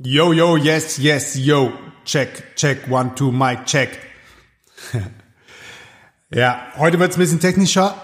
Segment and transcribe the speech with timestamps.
[0.00, 1.72] Yo, yo, yes, yes, yo.
[2.04, 3.98] Check, check, one, two, mic, check.
[6.30, 7.96] ja, heute wird's ein bisschen technischer.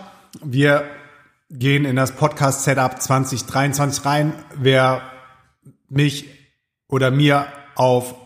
[0.43, 0.91] Wir
[1.51, 4.33] gehen in das Podcast-Setup 2023 rein.
[4.57, 5.03] Wer
[5.88, 6.29] mich
[6.88, 7.46] oder mir
[7.77, 8.16] auf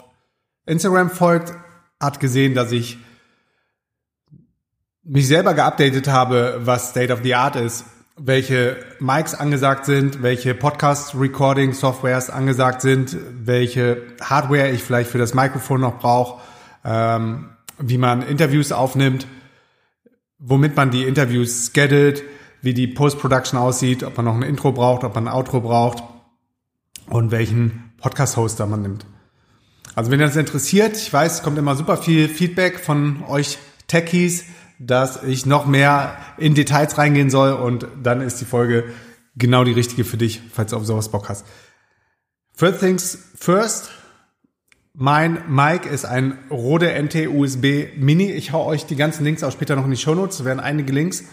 [0.65, 1.53] Instagram folgt,
[2.01, 2.97] hat gesehen, dass ich
[5.03, 7.85] mich selber geupdatet habe, was State of the Art ist
[8.19, 15.81] welche Mics angesagt sind, welche Podcast-Recording-Softwares angesagt sind, welche Hardware ich vielleicht für das Mikrofon
[15.81, 16.41] noch brauche,
[16.85, 19.27] ähm, wie man Interviews aufnimmt,
[20.39, 22.25] womit man die Interviews schedult,
[22.61, 26.03] wie die Post-Production aussieht, ob man noch ein Intro braucht, ob man ein Outro braucht
[27.07, 29.07] und welchen Podcast-Hoster man nimmt.
[29.95, 34.45] Also wenn das interessiert, ich weiß, es kommt immer super viel Feedback von euch Techies,
[34.79, 38.85] dass ich noch mehr in Details reingehen soll und dann ist die Folge
[39.37, 41.47] genau die richtige für dich, falls du auf sowas Bock hast.
[42.55, 43.91] First things first.
[44.95, 48.33] Mein Mic ist ein Rode NT USB Mini.
[48.33, 50.41] Ich hau euch die ganzen Links auch später noch in die Show Notes.
[50.41, 51.25] Es werden einige Links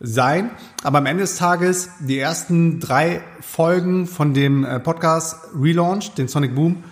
[0.00, 0.50] sein.
[0.82, 6.28] Aber am Ende des Tages die ersten drei Folgen von dem äh, Podcast Relaunch, den
[6.28, 6.82] Sonic Boom,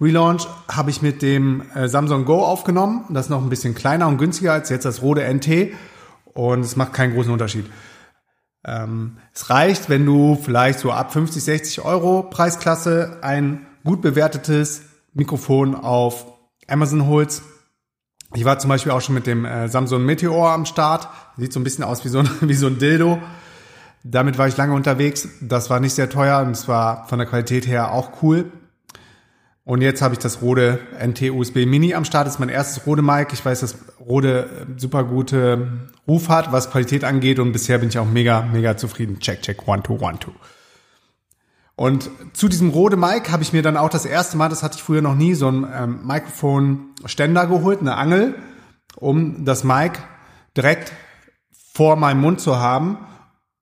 [0.00, 3.04] Relaunch habe ich mit dem äh, Samsung Go aufgenommen.
[3.10, 5.72] Das ist noch ein bisschen kleiner und günstiger als jetzt das Rode NT
[6.34, 7.66] und es macht keinen großen Unterschied.
[8.64, 14.82] Ähm, es reicht, wenn du vielleicht so ab 50, 60 Euro Preisklasse ein gut bewertetes
[15.14, 16.26] Mikrofon auf
[16.68, 17.42] Amazon holst.
[18.34, 21.08] Ich war zum Beispiel auch schon mit dem äh, Samsung Meteor am Start.
[21.38, 23.18] Sieht so ein bisschen aus wie so wie so ein Dildo.
[24.02, 25.28] Damit war ich lange unterwegs.
[25.40, 28.52] Das war nicht sehr teuer und es war von der Qualität her auch cool.
[29.66, 32.28] Und jetzt habe ich das Rode NT USB Mini am Start.
[32.28, 33.32] Das ist mein erstes Rode Mic.
[33.32, 37.40] Ich weiß, dass Rode äh, super gute Ruf hat, was Qualität angeht.
[37.40, 39.18] Und bisher bin ich auch mega, mega zufrieden.
[39.18, 40.30] Check, check, one, two, one, two.
[41.74, 44.76] Und zu diesem Rode Mic habe ich mir dann auch das erste Mal, das hatte
[44.76, 48.36] ich früher noch nie, so ein ähm, Mikrofon-Ständer geholt, eine Angel,
[48.94, 49.98] um das Mic
[50.56, 50.92] direkt
[51.74, 52.98] vor meinem Mund zu haben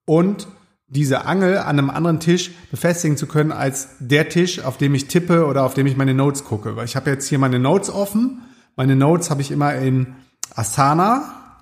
[0.05, 0.49] und
[0.87, 5.09] diese Angel an einem anderen Tisch befestigen zu können als der Tisch, auf dem ich
[5.09, 6.77] tippe oder auf dem ich meine Notes gucke.
[6.77, 8.43] Weil ich habe jetzt hier meine Notes offen.
[8.77, 10.15] Meine Notes habe ich immer in
[10.55, 11.59] Asana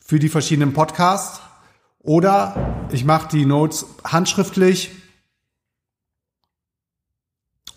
[0.00, 1.40] für die verschiedenen Podcasts.
[2.00, 4.90] Oder ich mache die Notes handschriftlich.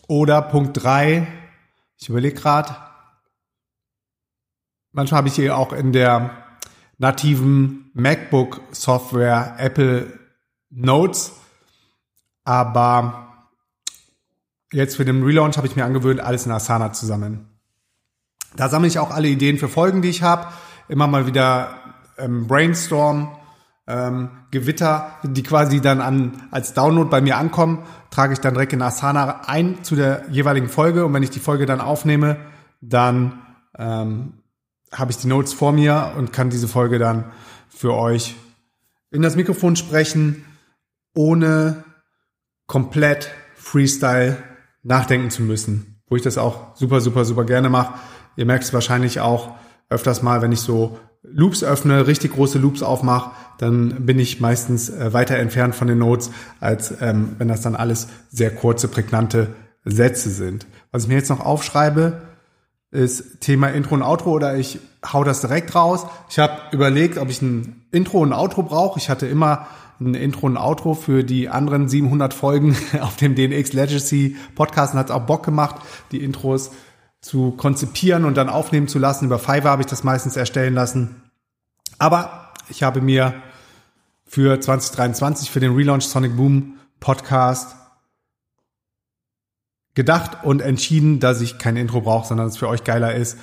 [0.07, 1.27] Oder Punkt drei.
[1.97, 2.75] ich überlege gerade,
[4.91, 6.44] manchmal habe ich hier auch in der
[6.97, 10.19] nativen MacBook-Software Apple
[10.69, 11.33] Notes.
[12.43, 13.47] Aber
[14.71, 17.47] jetzt für den Relaunch habe ich mir angewöhnt, alles in Asana zu sammeln.
[18.55, 20.47] Da sammle ich auch alle Ideen für Folgen, die ich habe.
[20.87, 21.79] Immer mal wieder
[22.17, 23.35] ähm, Brainstorm,
[23.87, 28.73] ähm, Gewitter, die quasi dann an, als Download bei mir ankommen, trage ich dann direkt
[28.73, 31.05] in Asana ein zu der jeweiligen Folge.
[31.05, 32.37] Und wenn ich die Folge dann aufnehme,
[32.81, 33.41] dann
[33.77, 34.33] ähm,
[34.91, 37.25] habe ich die Notes vor mir und kann diese Folge dann
[37.69, 38.35] für euch
[39.11, 40.45] in das Mikrofon sprechen,
[41.13, 41.83] ohne
[42.67, 44.37] komplett Freestyle
[44.83, 47.95] nachdenken zu müssen, wo ich das auch super, super, super gerne mache.
[48.35, 49.51] Ihr merkt es wahrscheinlich auch
[49.89, 54.89] öfters mal, wenn ich so Loops öffne, richtig große Loops aufmache, dann bin ich meistens
[54.89, 59.55] äh, weiter entfernt von den Notes, als ähm, wenn das dann alles sehr kurze, prägnante
[59.83, 60.67] Sätze sind.
[60.91, 62.21] Was ich mir jetzt noch aufschreibe,
[62.91, 64.79] ist Thema Intro und Outro oder ich
[65.11, 66.05] hau das direkt raus.
[66.29, 68.99] Ich habe überlegt, ob ich ein Intro und Outro brauche.
[68.99, 69.67] Ich hatte immer
[69.99, 74.99] ein Intro und Outro für die anderen 700 Folgen auf dem DNX Legacy Podcast und
[74.99, 75.75] hat auch Bock gemacht,
[76.11, 76.71] die Intros
[77.21, 79.25] zu konzipieren und dann aufnehmen zu lassen.
[79.25, 81.23] Über Fiverr habe ich das meistens erstellen lassen.
[81.97, 83.33] Aber ich habe mir
[84.25, 87.75] für 2023 für den Relaunch Sonic Boom Podcast
[89.95, 93.37] gedacht und entschieden, dass ich kein Intro brauche, sondern es für euch geiler ist,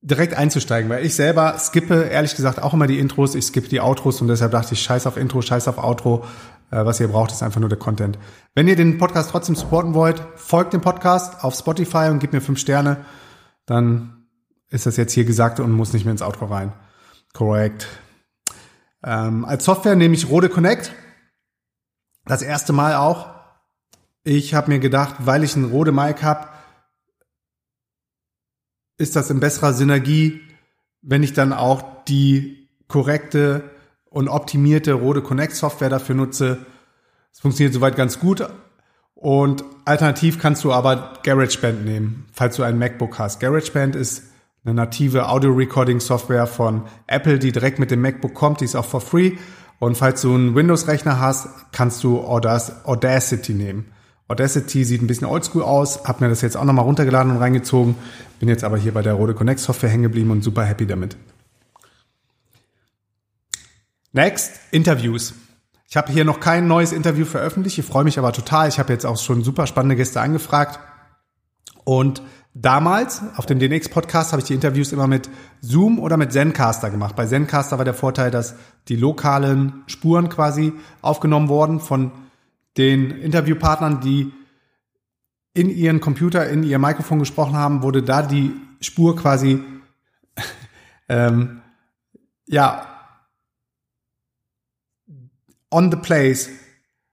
[0.00, 3.80] direkt einzusteigen, weil ich selber skippe ehrlich gesagt auch immer die Intros, ich skippe die
[3.80, 6.24] Outros und deshalb dachte ich, scheiß auf Intro, scheiß auf Outro.
[6.70, 8.18] Äh, was ihr braucht, ist einfach nur der Content.
[8.54, 12.40] Wenn ihr den Podcast trotzdem supporten wollt, folgt dem Podcast auf Spotify und gebt mir
[12.40, 13.04] fünf Sterne,
[13.66, 14.28] dann
[14.68, 16.72] ist das jetzt hier gesagt und muss nicht mehr ins Outro rein.
[17.32, 17.86] Korrekt.
[19.04, 20.92] Ähm, als Software nehme ich Rode Connect.
[22.26, 23.35] Das erste Mal auch
[24.26, 26.48] ich habe mir gedacht, weil ich einen Rode Mic habe,
[28.98, 30.40] ist das in besserer Synergie,
[31.00, 33.70] wenn ich dann auch die korrekte
[34.06, 36.58] und optimierte Rode Connect Software dafür nutze.
[37.32, 38.48] Es funktioniert soweit ganz gut.
[39.14, 43.38] Und alternativ kannst du aber GarageBand nehmen, falls du ein MacBook hast.
[43.38, 44.24] GarageBand ist
[44.64, 48.60] eine native Audio Recording Software von Apple, die direkt mit dem MacBook kommt.
[48.60, 49.36] Die ist auch for free.
[49.78, 53.92] Und falls du einen Windows-Rechner hast, kannst du Audacity nehmen.
[54.28, 57.94] Audacity sieht ein bisschen oldschool aus, habe mir das jetzt auch nochmal runtergeladen und reingezogen,
[58.40, 61.16] bin jetzt aber hier bei der Rode Connect Software hängen geblieben und super happy damit.
[64.12, 65.34] Next, Interviews.
[65.88, 68.68] Ich habe hier noch kein neues Interview veröffentlicht, ich freue mich aber total.
[68.68, 70.80] Ich habe jetzt auch schon super spannende Gäste angefragt.
[71.84, 75.30] Und damals auf dem DNX-Podcast habe ich die Interviews immer mit
[75.60, 77.14] Zoom oder mit Zencaster gemacht.
[77.14, 78.56] Bei Zencaster war der Vorteil, dass
[78.88, 82.10] die lokalen Spuren quasi aufgenommen wurden von
[82.76, 84.32] den Interviewpartnern, die
[85.54, 89.62] in ihren Computer, in ihr Mikrofon gesprochen haben, wurde da die Spur quasi
[91.08, 91.62] ähm,
[92.46, 92.86] ja
[95.70, 96.50] on the place,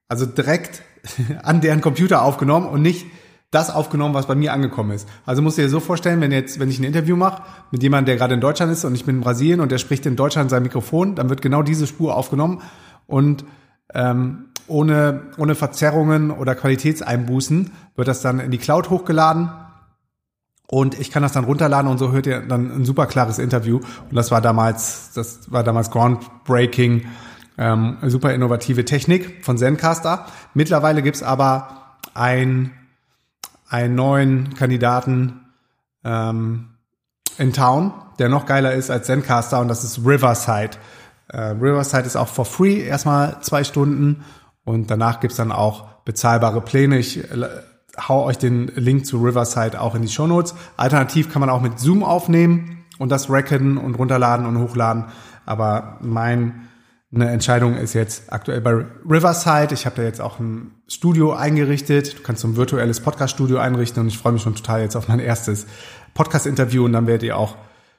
[0.07, 0.83] also direkt
[1.43, 3.05] an deren Computer aufgenommen und nicht
[3.51, 5.07] das aufgenommen, was bei mir angekommen ist.
[5.25, 8.07] Also musst du dir so vorstellen, wenn jetzt, wenn ich ein Interview mache mit jemandem,
[8.07, 10.49] der gerade in Deutschland ist und ich bin in Brasilien und der spricht in Deutschland
[10.49, 12.61] sein Mikrofon, dann wird genau diese Spur aufgenommen
[13.05, 13.45] und
[13.93, 19.49] ähm, ohne, ohne Verzerrungen oder Qualitätseinbußen wird das dann in die Cloud hochgeladen
[20.67, 23.77] und ich kann das dann runterladen und so hört ihr dann ein super klares Interview
[24.09, 27.05] und das war damals, das war damals groundbreaking,
[27.57, 30.25] ähm, super innovative Technik von Zencaster.
[30.53, 32.71] Mittlerweile gibt's aber ein,
[33.69, 35.41] einen neuen Kandidaten
[36.03, 36.69] ähm,
[37.37, 40.77] in Town, der noch geiler ist als Zencaster und das ist Riverside.
[41.27, 44.23] Äh, Riverside ist auch for free, erstmal zwei Stunden
[44.65, 46.97] und danach gibt's dann auch bezahlbare Pläne.
[46.97, 47.47] Ich äh,
[48.07, 50.55] hau euch den Link zu Riverside auch in die Show Notes.
[50.77, 55.05] Alternativ kann man auch mit Zoom aufnehmen und das racken und runterladen und hochladen.
[55.45, 56.67] Aber mein
[57.13, 59.73] eine Entscheidung ist jetzt aktuell bei Riverside.
[59.73, 62.17] Ich habe da jetzt auch ein Studio eingerichtet.
[62.17, 65.07] Du kannst so ein virtuelles Podcast-Studio einrichten und ich freue mich schon total jetzt auf
[65.07, 65.67] mein erstes
[66.15, 67.55] Podcast-Interview und dann werdet ihr auch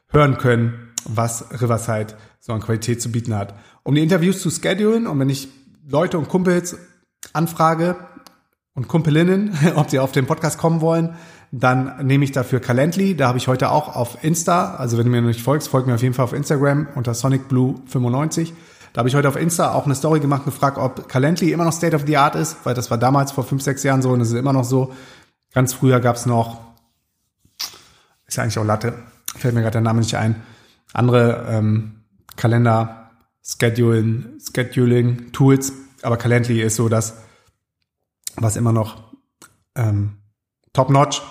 [0.08, 3.54] hören können, was Riverside so an Qualität zu bieten hat.
[3.84, 5.48] Um die Interviews zu schedulen und wenn ich
[5.86, 6.76] Leute und Kumpels
[7.32, 7.96] anfrage
[8.74, 11.14] und Kumpelinnen, ob sie auf den Podcast kommen wollen,
[11.52, 13.16] dann nehme ich dafür Calendly.
[13.16, 15.86] Da habe ich heute auch auf Insta, also wenn du mir noch nicht folgst, folg
[15.86, 18.52] mir auf jeden Fall auf Instagram unter SonicBlue95
[18.94, 21.64] da habe ich heute auf Insta auch eine Story gemacht und gefragt, ob Calendly immer
[21.64, 24.10] noch State of the Art ist, weil das war damals vor fünf, sechs Jahren so
[24.10, 24.94] und es ist immer noch so.
[25.52, 26.60] Ganz früher gab es noch,
[28.24, 28.94] ist ja eigentlich auch Latte,
[29.36, 30.44] fällt mir gerade der Name nicht ein,
[30.92, 32.04] andere ähm,
[32.36, 33.03] Kalender,
[33.44, 37.14] Scheduling, Scheduling Tools, aber Calendly ist so das,
[38.36, 39.14] was immer noch
[39.76, 40.16] ähm,
[40.72, 41.22] Top-Notch,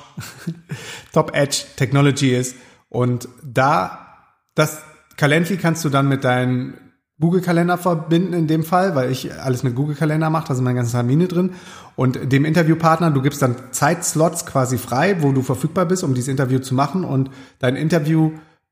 [1.13, 2.55] Top-Edge Technology ist.
[2.89, 4.07] Und da,
[4.55, 4.81] das
[5.17, 6.77] Calendly kannst du dann mit deinen
[7.19, 10.93] Google-Kalender verbinden in dem Fall, weil ich alles mit Google-Kalender mache, da sind meine ganzen
[10.93, 11.53] Termine drin.
[11.95, 16.29] Und dem Interviewpartner, du gibst dann Zeitslots quasi frei, wo du verfügbar bist, um dieses
[16.29, 17.03] Interview zu machen.
[17.03, 17.75] Und dein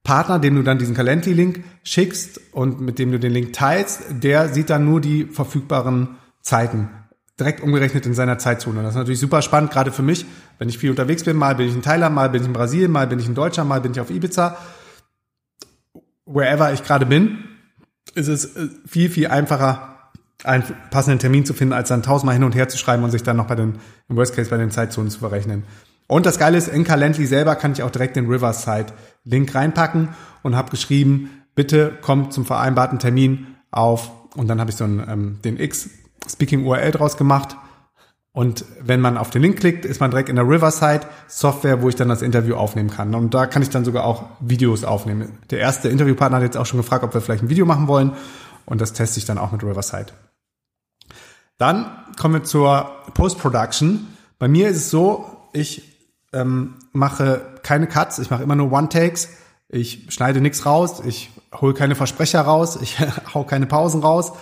[0.03, 4.49] Interviewpartner, dem du dann diesen Calendly-Link schickst und mit dem du den Link teilst, der
[4.49, 6.89] sieht dann nur die verfügbaren Zeiten
[7.39, 8.83] direkt umgerechnet in seiner Zeitzone.
[8.83, 10.25] Das ist natürlich super spannend, gerade für mich,
[10.59, 11.37] wenn ich viel unterwegs bin.
[11.37, 13.67] Mal bin ich in Thailand, mal bin ich in Brasilien, mal bin ich in Deutschland,
[13.67, 14.57] mal bin ich auf Ibiza.
[16.25, 17.39] Wherever ich gerade bin,
[18.13, 20.11] ist es äh, viel, viel einfacher,
[20.43, 23.23] einen passenden Termin zu finden, als dann tausendmal hin und her zu schreiben und sich
[23.23, 23.75] dann noch bei den,
[24.07, 25.63] im Worst Case bei den Zeitzonen zu verrechnen.
[26.11, 30.09] Und das Geile ist, in Calendly selber kann ich auch direkt den Riverside-Link reinpacken
[30.43, 34.99] und habe geschrieben, bitte kommt zum vereinbarten Termin auf und dann habe ich so einen,
[35.07, 37.55] ähm, den X-Speaking-URL draus gemacht
[38.33, 41.87] und wenn man auf den Link klickt, ist man direkt in der Riverside Software, wo
[41.87, 43.15] ich dann das Interview aufnehmen kann.
[43.15, 45.37] Und da kann ich dann sogar auch Videos aufnehmen.
[45.49, 48.17] Der erste Interviewpartner hat jetzt auch schon gefragt, ob wir vielleicht ein Video machen wollen.
[48.65, 50.07] Und das teste ich dann auch mit Riverside.
[51.57, 51.89] Dann
[52.19, 54.07] kommen wir zur Post-Production.
[54.39, 55.90] Bei mir ist es so, ich
[56.33, 59.29] ähm, mache keine Cuts, ich mache immer nur One-Takes.
[59.69, 62.97] Ich schneide nichts raus, ich hole keine Versprecher raus, ich
[63.33, 64.33] hau keine Pausen raus,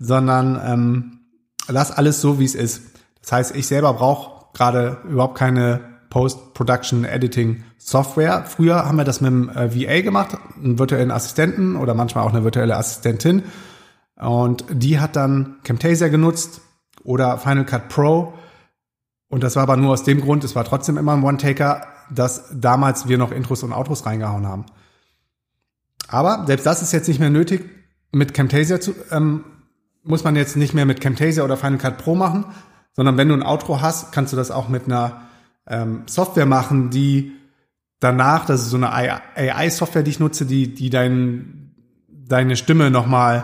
[0.00, 1.20] sondern ähm,
[1.68, 2.82] lass alles so, wie es ist.
[3.22, 8.44] Das heißt, ich selber brauche gerade überhaupt keine Post-Production-Editing-Software.
[8.46, 12.32] Früher haben wir das mit dem äh, VA gemacht, einen virtuellen Assistenten oder manchmal auch
[12.32, 13.42] eine virtuelle Assistentin.
[14.16, 16.60] Und die hat dann Camtasia genutzt
[17.02, 18.34] oder Final Cut Pro.
[19.34, 22.52] Und das war aber nur aus dem Grund, es war trotzdem immer ein One-Taker, dass
[22.54, 24.64] damals wir noch Intros und Outros reingehauen haben.
[26.06, 27.68] Aber selbst das ist jetzt nicht mehr nötig.
[28.12, 29.44] Mit Camtasia zu, ähm,
[30.04, 32.44] muss man jetzt nicht mehr mit Camtasia oder Final Cut Pro machen,
[32.92, 35.22] sondern wenn du ein Outro hast, kannst du das auch mit einer
[35.66, 37.32] ähm, Software machen, die
[37.98, 41.74] danach, das ist so eine AI-Software, die ich nutze, die, die dein,
[42.06, 43.42] deine Stimme nochmal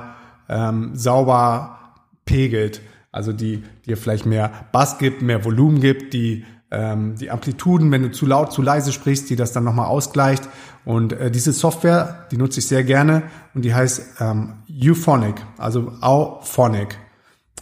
[0.49, 1.81] ähm, sauber
[2.27, 2.81] pegelt.
[3.13, 8.03] Also die dir vielleicht mehr Bass gibt, mehr Volumen gibt, die ähm, die Amplituden, wenn
[8.03, 10.49] du zu laut, zu leise sprichst, die das dann nochmal ausgleicht.
[10.85, 13.25] Und äh, diese Software, die nutze ich sehr gerne
[13.55, 16.97] und die heißt ähm, Euphonic, also Auphonic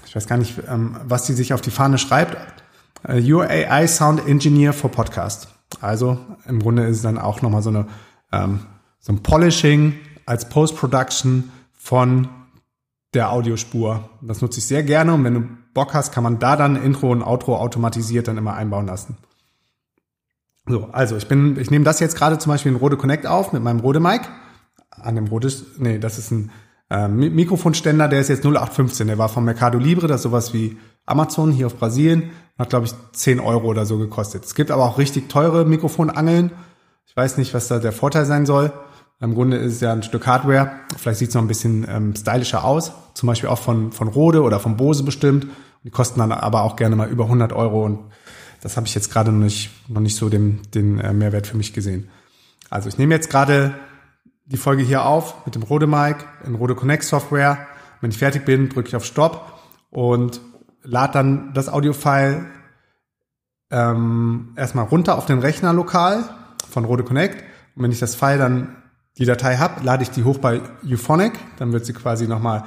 [0.08, 2.36] ich weiß gar nicht, ähm, was sie sich auf die Fahne schreibt,
[3.06, 5.48] äh, Your AI Sound Engineer for Podcast.
[5.82, 7.86] Also im Grunde ist es dann auch nochmal so eine
[8.32, 8.60] ähm,
[9.00, 12.28] so ein Polishing als Post-Production von
[13.14, 14.08] der Audiospur.
[14.20, 17.10] Das nutze ich sehr gerne und wenn du Bock hast, kann man da dann Intro
[17.10, 19.16] und Outro automatisiert dann immer einbauen lassen.
[20.66, 23.52] So, also ich bin, ich nehme das jetzt gerade zum Beispiel in Rode Connect auf
[23.52, 24.22] mit meinem Rode Mic.
[24.90, 26.50] An dem Rode, nee, das ist ein
[26.90, 29.06] äh, Mikrofonständer, der ist jetzt 0815.
[29.06, 32.30] Der war vom Mercado Libre, das ist sowas wie Amazon hier auf Brasilien.
[32.58, 34.44] Hat, glaube ich, 10 Euro oder so gekostet.
[34.44, 36.50] Es gibt aber auch richtig teure Mikrofonangeln.
[37.06, 38.72] Ich weiß nicht, was da der Vorteil sein soll.
[39.20, 40.70] Im Grunde ist es ja ein Stück Hardware.
[40.96, 42.92] Vielleicht sieht es noch ein bisschen ähm, stylischer aus.
[43.14, 45.46] Zum Beispiel auch von, von Rode oder von Bose bestimmt.
[45.82, 47.98] Die kosten dann aber auch gerne mal über 100 Euro und
[48.60, 51.56] das habe ich jetzt gerade noch nicht, noch nicht so den, den äh, Mehrwert für
[51.56, 52.08] mich gesehen.
[52.70, 53.74] Also ich nehme jetzt gerade
[54.46, 57.66] die Folge hier auf mit dem Rode Mic in Rode Connect Software.
[58.00, 59.60] Wenn ich fertig bin, drücke ich auf Stopp
[59.90, 60.40] und
[60.82, 62.46] lade dann das Audiofile
[63.70, 66.24] ähm, erstmal runter auf den Rechner lokal
[66.70, 67.42] von Rode Connect.
[67.76, 68.76] Und wenn ich das File dann
[69.18, 71.32] die Datei habe, lade ich die hoch bei Euphonic.
[71.58, 72.64] Dann wird sie quasi nochmal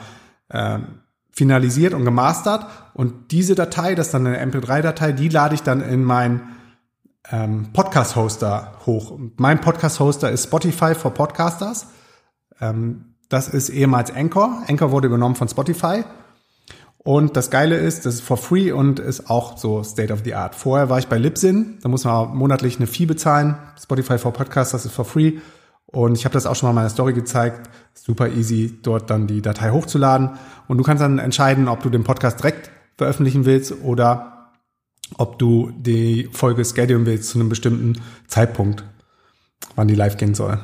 [0.52, 1.00] ähm,
[1.32, 2.66] finalisiert und gemastert.
[2.94, 6.42] Und diese Datei, das ist dann eine MP3-Datei, die lade ich dann in mein
[7.32, 9.18] ähm, Podcast-Hoster hoch.
[9.38, 11.88] Mein Podcast-Hoster ist Spotify for Podcasters.
[12.60, 14.64] Ähm, das ist ehemals Anchor.
[14.68, 16.04] Anchor wurde übernommen von Spotify.
[16.98, 20.36] Und das Geile ist, das ist for free und ist auch so State of the
[20.36, 20.54] Art.
[20.54, 23.56] Vorher war ich bei Libsyn, da muss man monatlich eine Fee bezahlen.
[23.82, 25.40] Spotify for Podcasters ist for free.
[25.92, 27.70] Und ich habe das auch schon mal in meiner Story gezeigt.
[27.94, 30.32] Super easy, dort dann die Datei hochzuladen.
[30.68, 34.52] Und du kannst dann entscheiden, ob du den Podcast direkt veröffentlichen willst oder
[35.18, 38.84] ob du die Folge schedulen willst zu einem bestimmten Zeitpunkt,
[39.76, 40.64] wann die live gehen soll.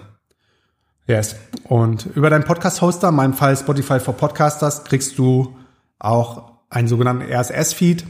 [1.07, 1.35] Yes.
[1.63, 5.55] Und über deinen Podcast-Hoster, in meinem Fall Spotify for Podcasters, kriegst du
[5.99, 8.05] auch einen sogenannten RSS-Feed.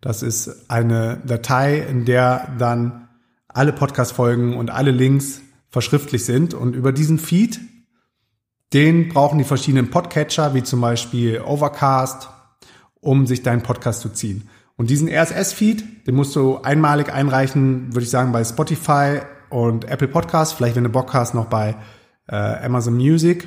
[0.00, 3.08] Das ist eine Datei, in der dann
[3.48, 5.40] alle Podcast-Folgen und alle Links
[5.76, 6.54] verschriftlich sind.
[6.54, 7.60] Und über diesen Feed,
[8.72, 12.30] den brauchen die verschiedenen Podcatcher, wie zum Beispiel Overcast,
[13.00, 14.48] um sich deinen Podcast zu ziehen.
[14.78, 20.08] Und diesen RSS-Feed, den musst du einmalig einreichen, würde ich sagen, bei Spotify und Apple
[20.08, 21.76] Podcasts, vielleicht wenn du Bock hast, noch bei
[22.26, 23.46] äh, Amazon Music.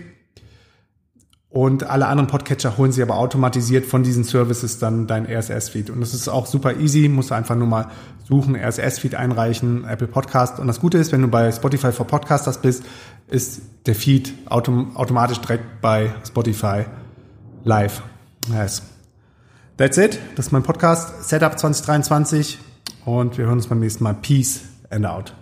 [1.51, 5.89] Und alle anderen Podcatcher holen sie aber automatisiert von diesen Services dann dein RSS-Feed.
[5.89, 7.87] Und das ist auch super easy, musst du einfach nur mal
[8.27, 10.59] suchen, RSS-Feed einreichen, Apple Podcast.
[10.59, 12.83] Und das Gute ist, wenn du bei Spotify for Podcasters bist,
[13.27, 16.85] ist der Feed autom automatisch direkt bei Spotify
[17.63, 18.03] live.
[18.53, 18.83] Yes.
[19.77, 20.19] That's it.
[20.35, 22.59] Das ist mein Podcast Setup 2023
[23.05, 24.13] und wir hören uns beim nächsten Mal.
[24.13, 25.33] Peace and out.